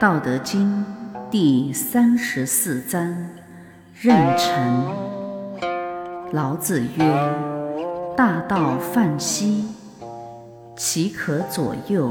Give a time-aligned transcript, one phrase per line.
[0.00, 0.84] 道德经
[1.30, 3.30] 第三十四章：
[4.02, 4.84] 壬辰。
[6.32, 7.04] 老子曰
[8.14, 9.68] ：“大道泛兮，
[10.76, 12.10] 其可左右；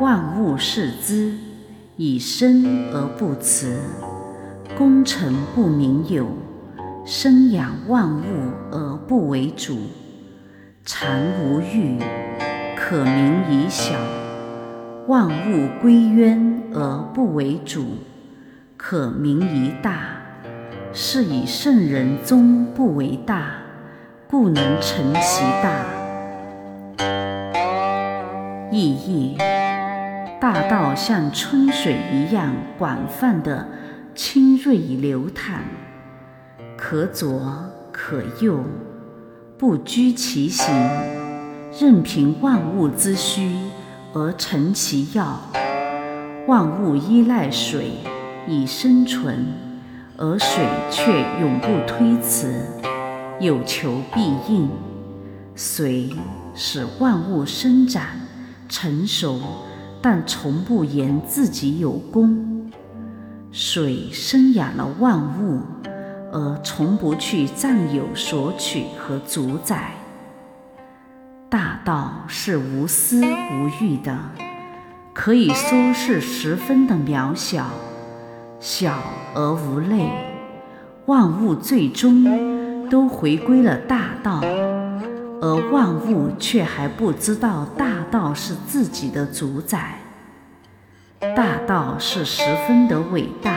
[0.00, 1.36] 万物视之，
[1.96, 3.78] 以生而不辞。
[4.78, 6.26] 功成不名有，
[7.06, 8.22] 生养万物
[8.70, 9.76] 而不为主。
[10.86, 11.98] 常无欲，
[12.76, 13.94] 可名以小。”
[15.06, 17.98] 万物归渊而不为主，
[18.78, 20.16] 可名于大。
[20.94, 23.50] 是以圣人终不为大，
[24.26, 25.84] 故能成其大。
[28.70, 29.36] 意义：
[30.40, 33.68] 大道像春水一样广泛的
[34.14, 35.60] 清锐流淌，
[36.86, 37.40] 可左
[37.90, 38.62] 可右，
[39.56, 40.66] 不拘其形，
[41.80, 43.56] 任凭万物之需。
[44.12, 45.40] 而成其要，
[46.46, 47.92] 万物依赖水
[48.46, 49.46] 以生存，
[50.18, 52.54] 而水却永不推辞，
[53.40, 54.68] 有求必应。
[55.54, 56.10] 水
[56.54, 58.04] 使万物生长
[58.68, 59.40] 成熟，
[60.02, 62.70] 但从不言自己有功。
[63.50, 65.62] 水生养了万物，
[66.34, 69.92] 而从不去占有、索取和主宰。
[71.48, 74.18] 大道是无私无欲的，
[75.12, 77.66] 可以说是十分的渺小，
[78.58, 78.98] 小
[79.32, 80.10] 而无类。
[81.06, 84.40] 万物最终都回归了大道，
[85.40, 90.00] 而万物却还不知道大道是自己的主宰。
[91.36, 93.53] 大道是十分的伟大，大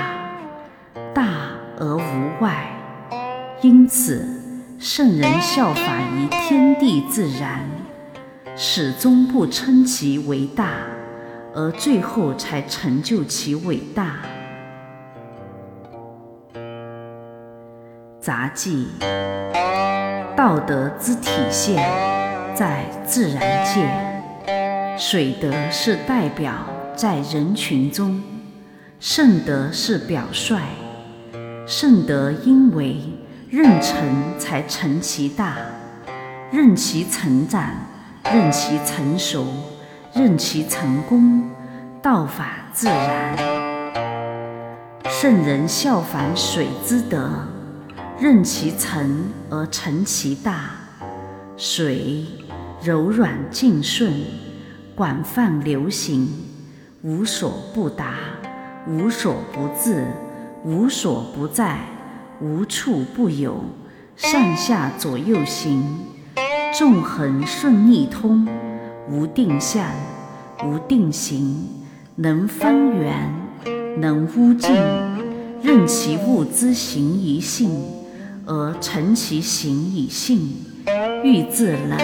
[3.87, 4.21] 因此
[4.77, 7.65] 圣人效法于天地自然。
[8.53, 10.71] 始终不称其为大，
[11.55, 14.17] 而最后才成就其伟大。
[18.19, 18.89] 杂技：
[20.35, 21.77] 道德之体现
[22.53, 26.51] 在自然界，水德是代表
[26.93, 28.21] 在人群中，
[28.99, 30.59] 圣德是表率。
[31.65, 32.97] 圣德因为
[33.49, 35.55] 任成才成其大，
[36.51, 37.69] 任其成长。
[38.29, 39.47] 任其成熟，
[40.13, 41.49] 任其成功，
[42.01, 43.37] 道法自然。
[45.05, 47.29] 圣人效仿水之德，
[48.19, 50.71] 任其成而成其大。
[51.55, 52.25] 水
[52.83, 54.11] 柔软静顺，
[54.93, 56.27] 广泛流行，
[57.03, 58.15] 无所不达，
[58.85, 60.05] 无所不至，
[60.65, 61.79] 无所不在，
[62.39, 63.63] 无处不有，
[64.15, 65.83] 上下左右行。
[66.77, 68.47] 纵横顺逆通，
[69.09, 69.89] 无定向，
[70.63, 71.67] 无定形，
[72.15, 73.33] 能方圆，
[73.97, 74.75] 能污净，
[75.63, 77.71] 任其物之行以性，
[78.45, 80.65] 而成其形以性。
[81.23, 81.97] 欲自冷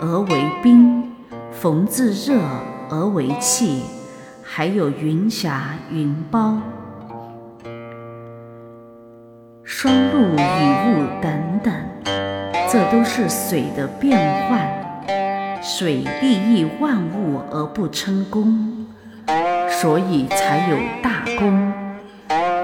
[0.00, 1.12] 而为冰，
[1.52, 2.40] 逢自热
[2.90, 3.82] 而为气，
[4.42, 6.58] 还有云霞、云包、
[9.72, 11.72] 霜露、雨雾等等。
[12.68, 14.68] 这都是水的变换，
[15.62, 18.88] 水利益万物而不称功，
[19.68, 21.72] 所以才有大功。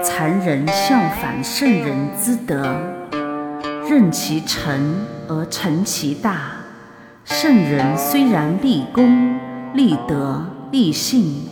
[0.03, 2.75] 残人效仿圣人之德，
[3.89, 6.41] 任其成而成其大。
[7.23, 9.39] 圣人虽然立功、
[9.73, 11.47] 立德、立信，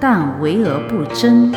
[0.00, 1.54] 但为而不争。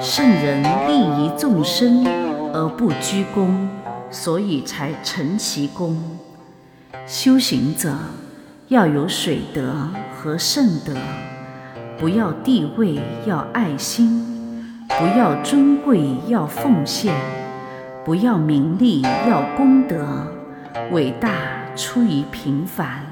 [0.00, 2.06] 圣人利于众生
[2.52, 3.68] 而不居功。
[4.12, 5.96] 所以才成其功。
[7.06, 7.94] 修行者
[8.66, 10.96] 要有水德和圣德，
[11.96, 14.08] 不要地位，要爱心；
[14.88, 17.14] 不要尊贵，要奉献；
[18.04, 20.26] 不要名利，要功德。
[20.90, 21.30] 伟大
[21.76, 23.04] 出于平凡，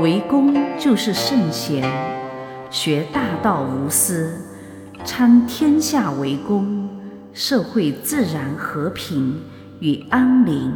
[0.00, 1.88] 为公就是圣贤。
[2.68, 4.40] 学大道无私，
[5.04, 6.75] 参天下为公，
[7.38, 9.36] 社会自然和平。
[9.78, 10.72] 与安宁，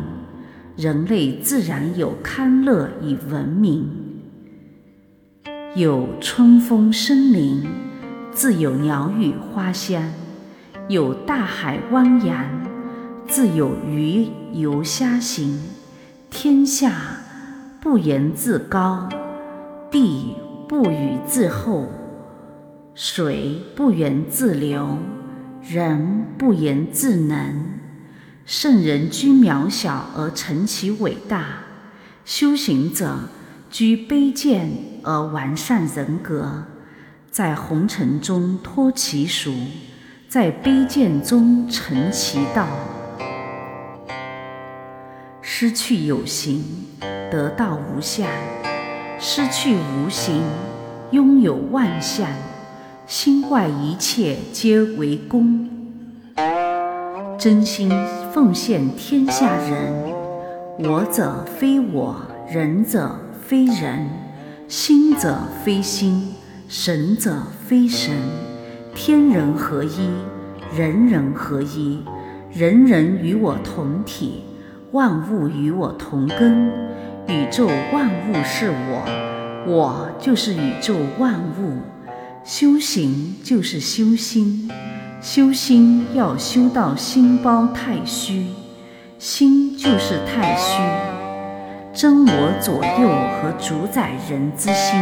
[0.77, 3.89] 人类自然有康乐与文明，
[5.75, 7.67] 有春风生林，
[8.31, 10.03] 自有鸟语花香；
[10.87, 12.45] 有大海汪洋，
[13.27, 15.59] 自有鱼游虾行。
[16.29, 16.93] 天下
[17.81, 19.09] 不言自高，
[19.91, 20.37] 地
[20.69, 21.87] 不语自厚，
[22.95, 24.99] 水不言自流，
[25.63, 27.65] 人不言自能。
[28.47, 31.59] 圣人居渺小而成其伟大，
[32.25, 33.29] 修行者
[33.71, 34.71] 居卑贱
[35.05, 36.65] 而完善人格，
[37.31, 39.55] 在红尘中脱其俗，
[40.29, 42.67] 在卑贱中成其道。
[45.41, 46.65] 失去有形，
[47.31, 48.27] 得道无相；
[49.21, 50.43] 失去无形，
[51.13, 52.29] 拥有万象。
[53.11, 55.69] 心外一切皆为公，
[57.37, 57.91] 真心
[58.33, 59.93] 奉献天下人。
[60.79, 62.15] 我者非我，
[62.49, 64.09] 人者非人，
[64.69, 66.37] 心者非心，
[66.69, 68.15] 神者非神。
[68.95, 70.09] 天人合一，
[70.73, 72.05] 人人合一，
[72.53, 74.45] 人人与我同体，
[74.93, 76.69] 万物与我同根。
[77.27, 79.05] 宇宙万物是我，
[79.67, 81.81] 我就是宇宙万物。
[82.43, 84.69] 修行就是修心，
[85.21, 88.47] 修心要修到心包太虚，
[89.19, 90.81] 心就是太虚，
[91.93, 94.99] 真我左右和主宰人之心，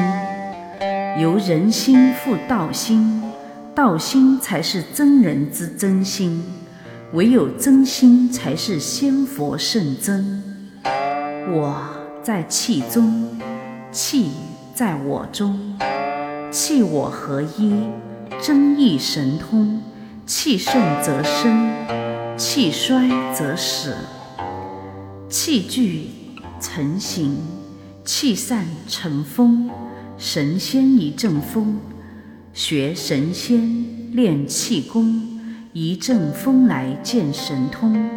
[1.20, 3.23] 由人心复道心，
[3.75, 6.43] 道心才是真人之真心，
[7.12, 10.43] 唯有真心才是仙佛圣真。
[11.50, 11.81] 我
[12.23, 13.29] 在气中，
[13.93, 14.32] 气
[14.75, 15.79] 在我中。
[16.50, 17.75] 气我合一，
[18.41, 19.83] 真意神通。
[20.25, 21.71] 气盛则生，
[22.37, 23.95] 气衰则死。
[25.29, 26.09] 气聚
[26.61, 27.37] 成形，
[28.05, 29.71] 气散成风。
[30.19, 31.79] 神仙一阵风，
[32.53, 35.41] 学神仙练气功，
[35.73, 38.09] 一阵风来见神通。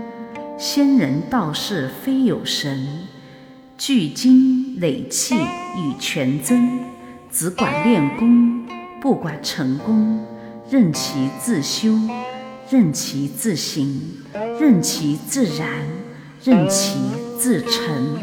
[0.57, 3.07] 仙人道士非有神，
[3.77, 6.90] 聚精累气以全真。
[7.31, 8.67] 只管练功，
[8.99, 10.25] 不管成功，
[10.69, 11.97] 任其自修，
[12.69, 14.21] 任其自行，
[14.59, 15.69] 任其自然，
[16.43, 16.99] 任其
[17.39, 18.19] 自成。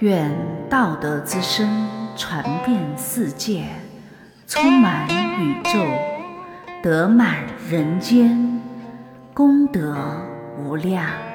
[0.00, 0.32] 愿
[0.68, 3.64] 道德之声传遍世界，
[4.48, 5.06] 充满
[5.40, 5.80] 宇宙，
[6.82, 8.60] 得满人间，
[9.32, 9.96] 功德。
[10.58, 11.27] 无量。